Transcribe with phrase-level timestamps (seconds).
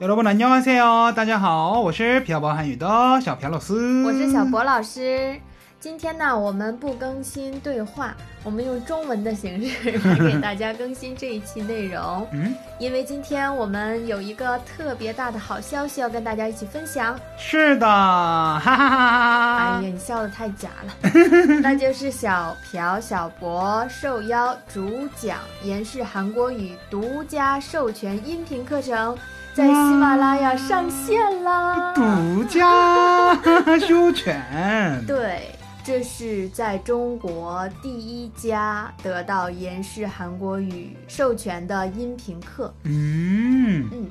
[0.00, 2.86] 여러분안녕하세요，大家好，我是漂泊韩语的
[3.20, 5.38] 小朴老师，我是小博老师。
[5.78, 12.26] 今天呢，我们不更新对话，我们用中文的形式来给大家更新这一期内容。
[12.32, 17.18] 嗯，因为今天我们有一个特别大的好消息要跟大家一起分享。
[17.38, 19.56] 是的，哈哈哈哈！
[19.56, 20.92] 哎呀，你笑的太假了，
[21.62, 29.16] 那就是小朴、小博受邀主讲延世韩国语独家授权音频课程，
[29.55, 31.93] 在喜马拉雅上线啦！
[31.95, 33.33] 独家
[33.79, 34.43] 授权，
[35.07, 35.55] 对。
[35.85, 42.73] 这是在中国第一家得到延世韩国语授权的音频课。
[42.85, 44.09] 嗯嗯，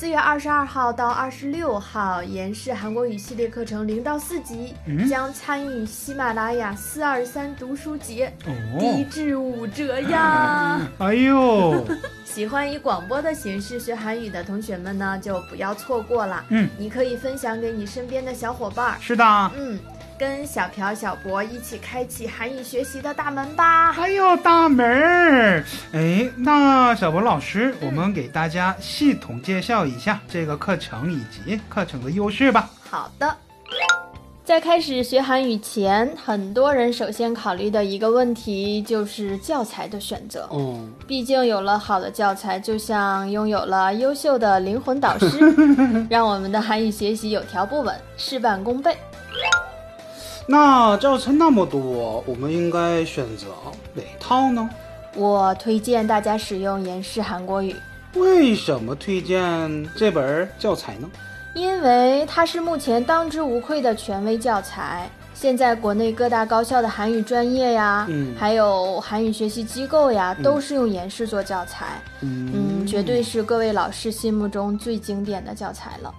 [0.00, 8.32] 四月二十二号到二十六号，延世韩国语系列课程零到四级、嗯将参与喜马拉雅四二三读书节，
[8.78, 10.80] 低哦，至五折呀！
[10.96, 11.86] 哎呦，
[12.24, 16.46] 喜欢以广播的形式学韩语的同学们呢，就不要错过了。
[16.48, 18.96] 嗯，你可以分享给你身边的小伙伴儿。
[19.02, 19.78] 是的，嗯，
[20.20, 23.90] 跟小朴、小博一起开启韩语学习的大门吧！
[23.90, 25.64] 还有大门儿。
[25.94, 32.68] 哎，那小博老师，我们给大家系统介绍一下这个课程以及课程的优势吧。
[32.90, 33.34] 好的。
[34.44, 40.46] 在开始学韩语前，很多人首先考虑的一个问题就是教材的选择。
[40.52, 45.38] 嗯，毕竟有了好的教材，就像拥有了优秀的灵魂导师，
[46.10, 48.94] 让我们的韩语学习有条不紊，事半功倍。
[50.50, 53.46] 那教材那么多，我们应该选择
[53.94, 54.68] 哪套呢？
[55.14, 57.72] 我推荐大家使用延世韩国语，
[58.16, 61.08] 为什么推荐这本教材呢？
[61.54, 65.08] 因为它是目前当之无愧的权威教材。
[65.34, 72.02] 现在国内各大高校的韩语专业呀，嗯还有韩语学习机构呀，都是用延世做教材。
[72.22, 76.12] 嗯，绝对是各位老师心目中最经典的教材了。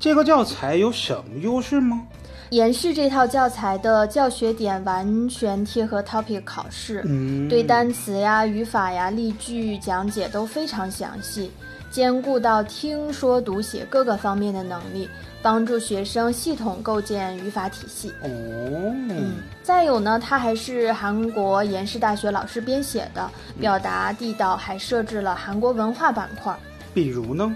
[0.00, 2.02] 这个教材有什么优势吗？
[2.50, 11.52] 延世这套教材的教学点完全贴合 topic 考试，嗯，对单词呀、语法呀、例句讲解都非常详细，
[11.92, 15.08] 兼顾到听说读写各个方面的能力，
[15.40, 18.12] 帮助学生系统构建语法体系。
[18.20, 18.26] 哦，
[19.08, 26.52] 嗯，再有呢，它还是韩国延世大学老师编写的，表达地道，还设置了韩国文化板块。
[26.92, 27.54] 比如呢？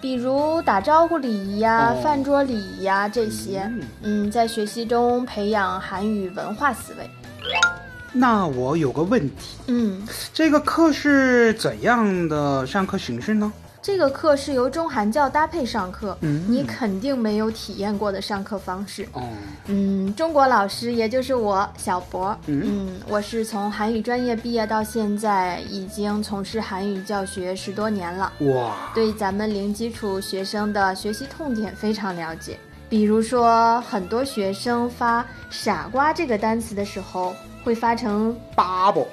[0.00, 7.10] 比如打招呼礼仪呀、哦饭桌礼仪呀这些，嗯嗯，在学习中培养韩语文化思维。
[8.12, 13.52] 那我有个问题，嗯，这个课是怎样的上课形式呢？
[13.86, 19.06] 这个课是由中韩教搭配上课，嗯你肯定没有体验过的上课方式。
[19.12, 19.22] 哦，
[19.66, 32.58] 嗯，中国老师也就是我小博，嗯我是从韩语专业毕业到现在，已经从事韩语教学十多年了，哇，对咱们零基础学生的学习痛点非常了解。
[32.88, 37.32] 比如说，很多学生发“傻瓜”这个单词的时候，
[37.62, 39.06] 会发成巴布，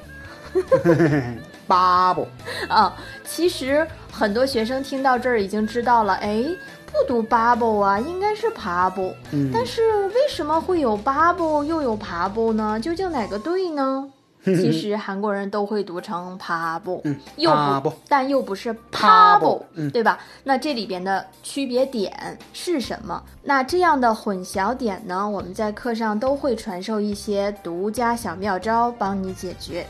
[1.68, 2.28] 巴布，
[2.70, 2.94] 啊，
[3.26, 6.44] 其实很多学生听到这儿已经知道了，哎，
[6.88, 9.14] 不读 bubble 啊，应该是 pub。
[9.32, 12.80] 嗯但是为什么会有 bubble 又有 pub 呢？
[12.80, 14.10] 究竟哪个对呢？
[14.44, 17.50] 其实韩国人都会读成 pub，、嗯又
[17.82, 20.20] 不但又不是 pubble，嗯对吧？
[20.44, 23.24] 那这里边的区别点是什么？
[23.42, 29.88] 那这样的混淆点呢，我们在课上都会传授一些独家小妙招，帮你解决。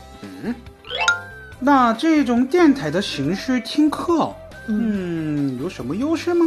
[1.64, 4.30] 那这种电台的形式听课，
[4.66, 5.56] 嗯。
[5.56, 6.44] 嗯，有什么优势吗？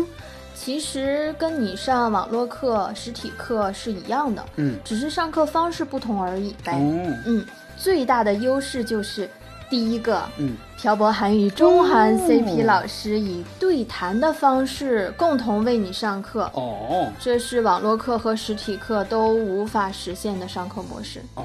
[0.54, 6.74] 其实跟你上网络课、实体课是一样的，嗯，只是上课方式不同而已呗。
[6.74, 7.44] 哦，嗯，
[7.76, 9.28] 最大的优势就是
[9.72, 12.20] 第一个，嗯，漂泊韩语中韩哦。
[12.28, 21.44] CP 老师以对谈的方式共同为你上课，哦，这是网络课和实体课都无法实现的上课模式，哦，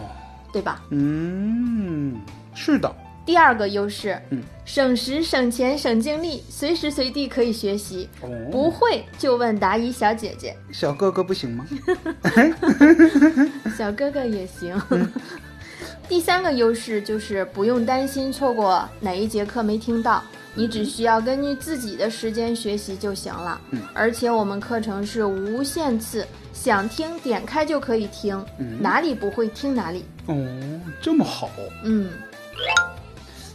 [0.52, 0.82] 对吧？
[0.90, 2.20] 嗯，
[2.54, 2.90] 是的，
[3.24, 10.56] 第二个优势，嗯，省时、省钱、省精力，随时随地可以学习，哦，不会就问答疑小姐姐。
[10.72, 11.64] 小哥哥不行吗？
[13.78, 14.80] 小哥哥也行。
[16.08, 20.22] 第三个优势就是不用担心错过哪一节课没听到，
[20.54, 23.60] 你只需要根据自己的时间学习就行了。
[23.70, 30.04] 嗯而且我们课程是无限次，想听点开就可以听，嗯哪里不会听哪里。
[30.26, 30.34] 哦，
[31.00, 31.48] 这么好。
[31.84, 32.10] 嗯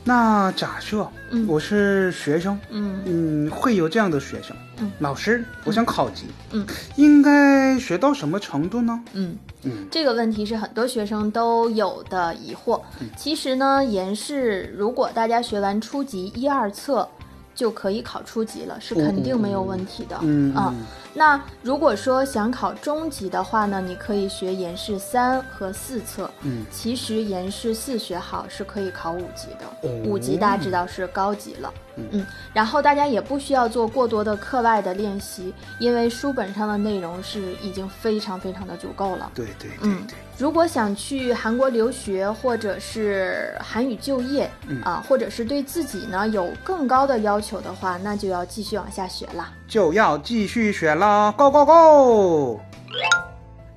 [0.07, 6.65] 那假设嗯我是学生，嗯嗯，会有这样的学生，嗯老师，我想考级，嗯，
[6.95, 9.03] 应该学到什么程度呢？
[9.11, 9.37] 嗯。
[9.63, 12.79] 嗯这个问题是很多学生都有的疑惑。
[13.17, 17.09] 其实呢，延世如果大家学完初级一二册，
[17.57, 20.17] 就可以考初级了，是肯定没有问题的。
[20.21, 20.73] 嗯啊
[21.13, 26.29] 那如果说想考中级的话呢，你可以学延世三和四册。
[26.43, 31.73] 嗯，其实延世四学好是可以考五级的，哦五级大家知道是高级了。
[31.95, 32.23] 嗯，
[32.53, 39.31] 然后大家也不需要做过多的课外的练习，因为书本上的内容是已经非常非常的足够了。
[39.33, 49.49] 对对对嗯对，如果想去韩国留学，或者是韩语就业，嗯啊，或者是对自己呢有更高的要求的话，那就要继续往下学了。
[49.67, 52.59] 就要继续学了，Go Go Go！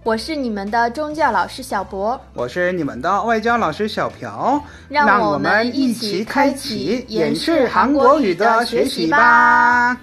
[0.03, 9.99] 我是你们的中教老师小博，我是你们的外教老师小朴，让我我们一一起开开启演演示示韩韩国语的的学习吧。